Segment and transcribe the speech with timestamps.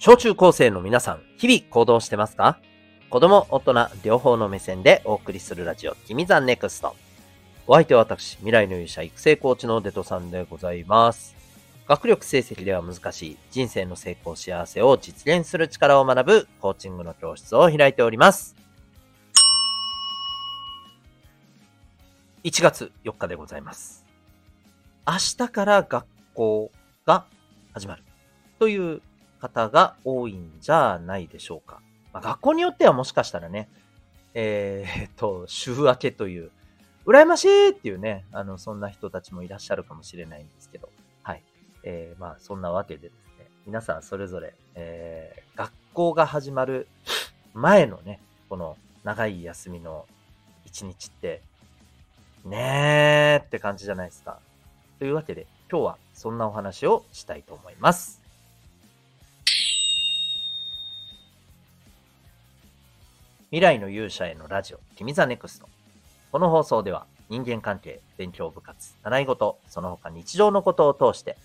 [0.00, 2.60] 小中高生の皆さん、日々行動してますか？
[3.10, 6.94] 子供、大人、両方の目線でお送りするラジオ、君ザネクスト。
[7.66, 11.34] お相手は私、未来の勇者育成コーチのデトさんでございます。
[11.88, 18.54] 学力成績では難しい人生の成功幸せを実現する力を学ぶコーチングの教室を開いております。
[22.44, 24.06] 1月4日でございます。
[25.04, 26.70] 明日から学校
[27.04, 27.24] が
[27.72, 28.04] 始まる
[28.60, 29.02] という
[29.40, 31.80] 方が多いんじゃないでしょうか。
[32.12, 33.68] まあ、学校によってはもしかしたらね、
[34.34, 36.50] えー、っと、週明けという、
[37.06, 40.90] 羨ましいっていうね、あの、そんな人たちもいらっしゃるかもしれないんですけど、
[41.22, 41.42] はい。
[41.82, 46.88] えー、まあ、そんなわけでですね、皆さんそれぞれ、えー、学校が始まる
[47.54, 50.06] 前のね、この長い休みの
[50.64, 51.42] 一日って、
[52.44, 54.38] ねーって感じじゃないですか。
[54.98, 58.17] というわけで、今日はそんなお話をしたいと思います。
[63.50, 65.66] 未来の勇者へのラジオ、君ザネクスト。
[66.30, 71.38] この放送では人間関係、勉強部活、習い事、その他日常のことを通して、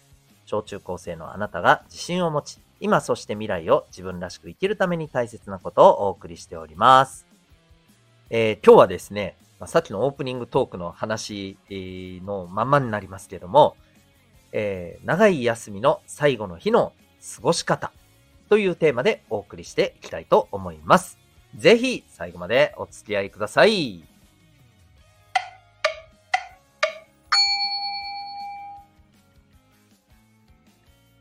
[0.46, 7.26] 小中高生のあなたが自信を持ち、今そして未来を自分らしく生きるために大切なことをお送りしております。
[8.30, 13.78] えー今日はですね、まあさっきのオープニングトークの話のまんまになりますけども、
[14.52, 16.92] えー長い休みの最後の日の
[17.38, 17.94] 過ごし方
[18.50, 21.23] というテーマでお送りしていきたいと思います。
[21.58, 24.04] ぜひ最後までお付き合いください。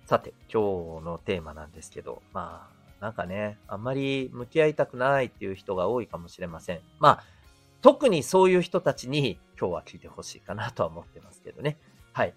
[0.06, 2.68] さて、今日のテーマなんですけど、ま
[3.00, 6.80] あ、なんかね、あんまり向き合いたくないっていう人が多いかもしれません。
[6.98, 7.24] まあ、
[7.80, 11.78] 特にそういう人たちに今日は聞いてほしいかなとは思ってますけどね。
[12.12, 12.34] はい。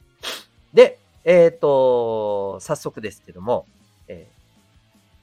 [0.73, 3.65] で、えっ、と、早速ですけども、
[4.07, 4.45] えー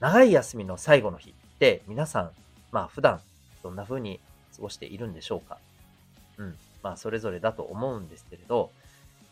[0.03, 2.31] 長い休みの最後の日って皆さん、
[2.73, 3.21] まあ普段
[3.63, 4.19] どんな風に
[4.55, 5.57] 過ごしているんでしょうか
[6.37, 6.55] うん。
[6.81, 8.71] まあそれぞれだと思うんですけれど、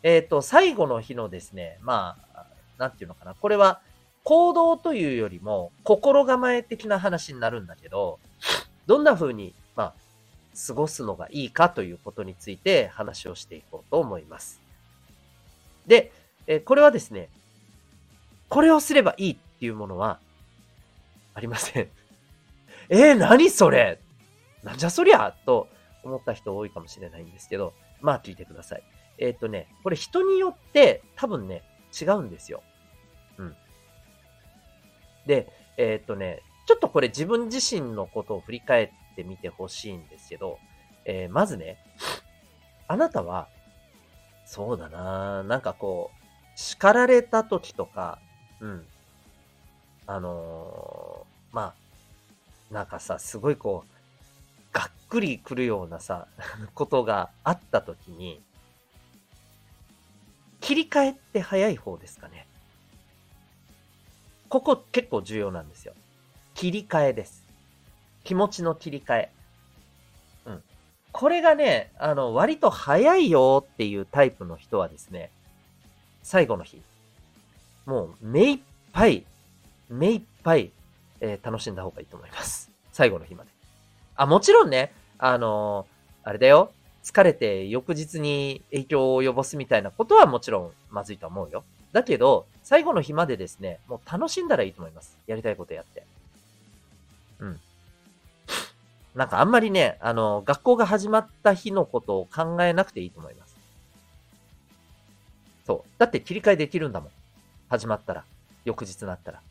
[0.03, 2.45] えっ、と、最後の日のですね、まあ、
[2.77, 3.35] なんていうのかな。
[3.35, 3.81] これは
[4.23, 8.19] 行動というよりも心構え的な話になるんだけど、
[8.87, 9.93] どんな風に、まあ、
[10.67, 14.59] 過ごすのがいいかということについて話をしていこうと思います。
[15.87, 16.11] で、
[16.47, 17.29] えこれはですね、
[18.49, 20.19] これをすればいいっていうものは
[21.33, 21.89] ありません。
[22.93, 24.01] えー、何それ？
[24.63, 25.33] なんじゃそりゃ？
[25.45, 25.69] と
[26.03, 28.83] 思った人多いかもしれないんですけど、まあ聞いてください。
[29.17, 31.63] えーっ、とね、これ人によって多分ね、
[31.99, 32.61] 違うんですよ。
[33.37, 33.55] うん。
[35.25, 35.47] で、
[35.77, 40.59] えーっ、とね、ちょっとこれ自分自身のことを振り返ってみてほしいんですけど、
[41.05, 41.77] えーまずね、
[42.89, 43.47] あなたは、
[44.45, 48.19] そうだななんかこう、叱られた時とか、
[48.59, 48.85] うん。
[50.07, 51.80] あのーまあ、
[52.71, 56.27] なんかさ、すごいこう、がっくりくるようなさ、
[56.73, 58.41] ことがあった時に、
[60.61, 62.47] 切り替えって早い方ですかね。
[64.47, 65.93] ここ結構重要なんですよ。
[66.53, 67.43] 切り替えです。
[68.23, 69.31] 気持ちの切り替え。
[70.45, 70.63] うん。
[71.11, 75.31] これがね、あの、割と早いよっていうタイプの人はですね、
[76.23, 76.81] 最後の日、
[77.85, 78.59] もう目いっ
[78.93, 79.25] ぱい、
[79.89, 80.71] 目いっぱい、
[81.21, 82.69] えー楽しんだ方がいいと思います。
[82.91, 83.49] 最後の日まで。
[84.15, 86.71] あ、もちろんね、あのーあれだよ。
[87.03, 91.63] 疲れて翌日に影響を及ぼすみたいなことはもちろんまずいと思うよ。
[91.93, 95.17] だけど、最後の日までですね、もう楽しんだらいいと思います。
[95.25, 96.03] やりたいことやって。
[97.39, 97.59] うん。
[99.15, 103.57] なんかあんまりね、あの、学校が始まった日のことを考えなくていいと思います。
[105.65, 105.89] そう。
[105.97, 107.11] だって切り替えできるんだもん。
[107.67, 108.23] 始まったら。
[108.63, 109.41] 翌日になったら。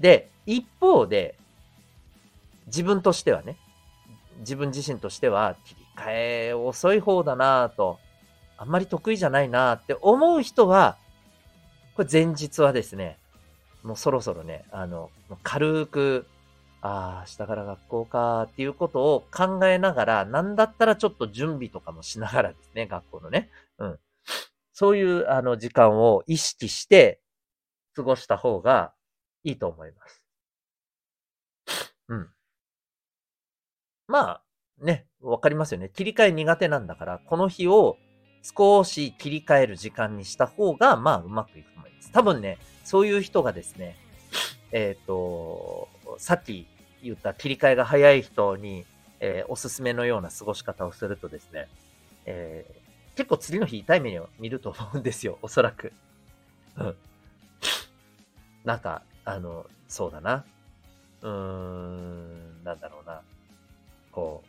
[0.00, 1.36] で、一方で、
[2.66, 3.56] 自分としてはね、
[4.40, 6.04] 自分自身としては切り替
[6.48, 7.98] え遅い方だなぁと、
[8.56, 10.96] あんまり得意じゃないなぁって思う人は、
[11.94, 13.18] これ前日はですね、
[13.82, 15.10] もうそろそろね、あの、
[15.42, 16.26] 軽く、
[16.80, 23.50] ああ、明日から学校かっていうことを考えながら、なんだったらちょっと準備とかもしながらですね、学校のね。
[23.78, 23.98] うん。
[24.72, 27.20] そういう、あの、時間を意識して
[27.94, 28.92] 過ごした方が
[29.48, 30.22] いいと思います。
[32.08, 32.28] うん。
[34.06, 34.42] まあ、
[34.80, 35.90] ね、わかりますよね。
[35.94, 37.98] 切り替え苦手なんだから、この日を
[38.42, 42.12] 少し切り替える時間にした方が、まあ、うまくいくと思います。
[42.12, 43.96] 多分ね、そういう人がですね、
[44.72, 46.66] えっ、と、さっき
[47.02, 48.84] 言った切り替えが早い人に、
[49.20, 51.68] えーおすすめのような過ごし方をするとですね、
[52.26, 55.92] えー結構次の日痛い目を見ると思うんですよ、おそらく。
[56.76, 56.96] うん。
[58.64, 60.42] なんか、あの、そうだな。
[61.20, 63.20] うーん、なんだろうな。
[64.10, 64.42] こ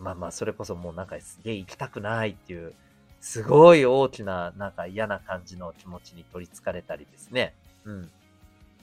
[0.00, 2.74] う、まあまあ、それこそもうなんかすげえ行きたくないっていう、
[3.20, 7.54] すごい大きな、なんか嫌な感じの気持ちに取り憑かれたりですね。
[7.84, 8.10] うん。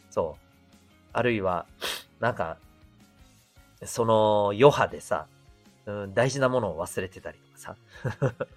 [0.10, 0.44] そう。
[1.12, 1.66] あるいは、
[2.22, 2.58] なんか、
[3.84, 5.28] その余波でさ、
[5.88, 7.76] うん、大事なものを忘れてたりとかさ。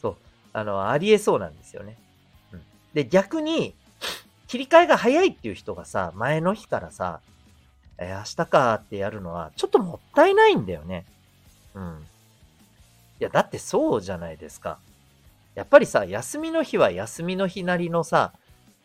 [0.00, 0.16] そう。
[0.54, 1.98] あの、ありえそうなんですよね。
[2.52, 2.62] うん。
[2.94, 3.74] で、逆に、
[4.56, 7.20] 切り替えが早いっていう人がさ、前の日からさ、
[7.98, 11.04] えー、明日かってやるのは、ちょっともったいないんだよね。
[11.74, 12.06] うん。
[13.20, 14.78] いや、だってそうじゃないですか。
[15.54, 18.32] やっぱりさ、休みの日は休みの日なりのさ、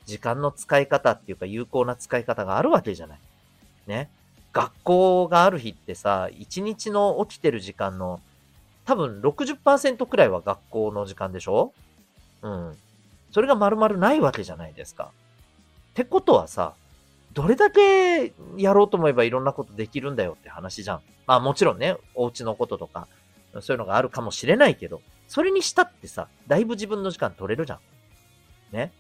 [0.06, 3.20] 時間の使い方っていうか有効な使い方があるわけじゃない。
[3.88, 4.10] ね。
[4.52, 8.20] 学校がある日ってさ、一日の起きてる時間の
[8.84, 11.72] 多分60%くらいは学校の時間でしょ？
[12.42, 12.78] うん。
[13.32, 15.12] それが丸々ないわけじゃないですか。
[15.92, 16.74] ってことはさ、
[17.34, 21.02] どれだけやろうと思えばいろんなことできるんだよって話じゃん。
[21.28, 23.08] まあもちろんね、お家のこととか、
[23.60, 27.80] そういうのがあるかもしれないけど、それにしたってさ、だいぶ自分の時間取れるじゃん。
[28.76, 28.92] ね。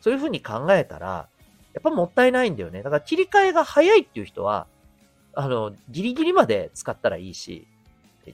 [0.00, 1.28] そういうふうに考えたら、
[1.72, 2.82] やっぱもったいないんだよね。
[2.82, 4.66] だから切り替えが早いっていう人は、
[5.34, 7.66] あの、ギリギリまで使ったらいいし、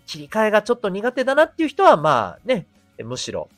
[0.06, 2.66] 切り替えがちょっと苦手だなっていう人は、まあね、
[2.98, 3.48] むしろ、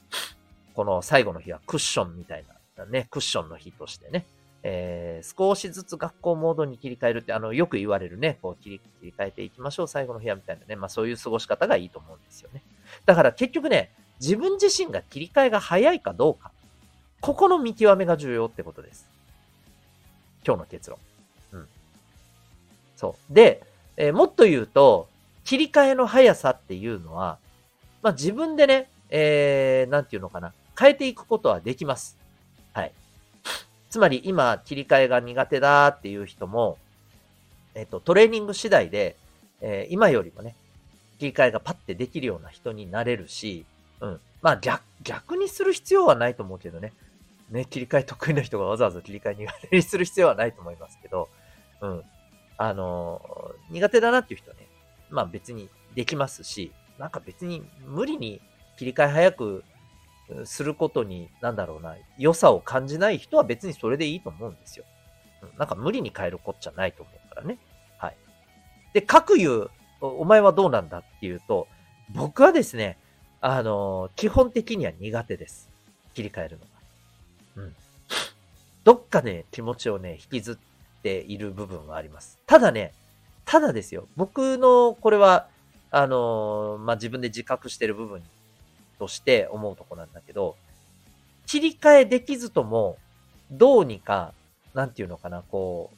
[0.74, 2.53] この最後の日はクッションみたいな、
[2.90, 4.26] ね、クッションの日としてね、
[4.62, 12.62] えー、少しずつ学校モードに切り替えるって、あの、よく言われるね、こう切り切り替えていきましょう、最後の部屋みたいなね、まあそういう過ごし方がいいと思うんですよね。
[13.04, 16.50] だから結局ね、自分自身が切り替えが早いかどうか、
[17.20, 19.06] ここの見極めが重要ってことです。
[20.46, 20.98] 今日の結論。
[21.52, 21.68] うん。
[22.96, 23.34] そう。
[23.34, 23.62] で、
[23.96, 25.08] えー、もっと言うと、
[25.44, 27.38] 切り替えの速さっていうのは、
[28.02, 32.18] まあ、自分でね、えー、なんていうのかな、変えていくことはできます。
[32.74, 32.92] はい。
[33.88, 36.76] つまり今、切り替えが苦手だっていう人も、
[37.74, 39.16] えっ、と、トレーニング次第で、
[39.60, 40.54] えー、今よりもね、
[41.18, 43.64] 切り替えがパッてできるような人になれるし、
[44.00, 44.20] うん。
[44.42, 46.92] まあ逆、逆にする必要はないと思うけどね。
[47.50, 51.28] ね、切り替え得意な人がわざわざ切り替え苦手にする必要はないと思いますけど、
[51.80, 52.02] うん。
[52.56, 53.20] あの
[53.70, 54.66] 苦手だなっていう人はね、
[55.10, 58.40] まあ別にできますし、なんか別に無理に
[58.76, 59.64] 切り替え早く
[60.44, 64.84] することに、なんだろうな、良さを感じない人は別にそれでいいと思うんですよ。
[65.58, 67.58] なんか無理に変えるこっちゃないと思うからね。
[67.98, 68.16] はい。
[68.94, 71.68] で、各言う、お前はどうなんだっていうと、
[72.10, 72.98] 僕はですね、
[73.40, 75.68] あの基本的には苦手です。
[76.14, 77.62] 切り替えるのが。
[77.64, 77.76] うん。
[78.84, 82.38] どっかね、気持ちをね、引きずっている部分はあります。
[82.46, 82.92] ただね、
[83.44, 85.48] ただですよ、僕のこれは、
[85.90, 88.26] あのー、まあ、自分で自覚してる部分に
[88.98, 90.56] として思うとこなんだけど、
[91.46, 92.96] 切り替えできずとも、
[93.50, 94.32] どうにか、
[94.72, 95.96] なんていうのかな、こう、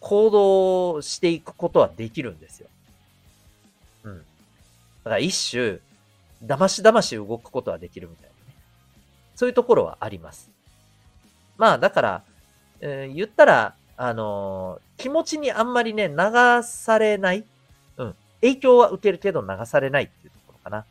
[0.00, 2.68] 行動していくことはできるんですよ。
[4.04, 4.18] うん。
[4.18, 4.22] だ
[5.04, 5.78] から一種、
[6.42, 8.56] だましだまし動くことはできるみたいなね。
[9.36, 10.50] そういうところはあります。
[11.58, 12.22] まあ、だから、
[12.80, 16.14] えー、言ったら、あのー、気持ちにあんまりね、流
[16.62, 17.44] されない。
[17.98, 18.14] うん。
[18.40, 20.86] 影響は受けるけど流されないっていうところかな。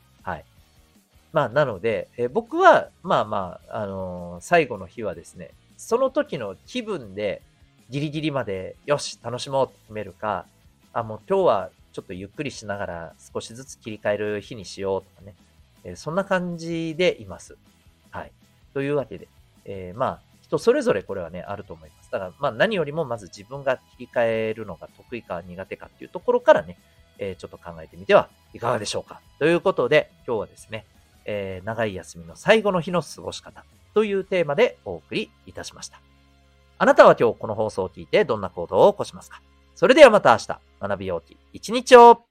[1.31, 7.41] まあ、なので、え、僕は、まあまあ、あのー、最後の日はですね、その時の気分で
[7.89, 10.45] ギリギリまで、よし、楽しもうって決めるか、
[10.91, 15.35] あ、もう今日はちょっとゆっくりしながら少しずつ切り替える日にしようとかね。
[15.83, 17.57] えー、そんな感じでいます。
[18.11, 18.31] はい。
[18.73, 19.27] というわけで、
[19.65, 22.11] えー、まあ、人それぞれこれはね、あると思います。
[22.11, 26.77] だから、まあ何よりもまず自分が切り替えるのが得意か苦手かっていうところからね、
[27.19, 29.21] え、ちょっと考えてみてはいかがでしょうか。
[29.37, 30.85] ということで、今日はですね、
[31.31, 36.01] えー、長い休みの最後の日の過ごし方というテーマでお送りいたしました。
[36.79, 39.39] あなたは今日この放送を聞いてどんな行動を起こしますか？
[39.75, 42.23] それではまた明日、学びようき一日を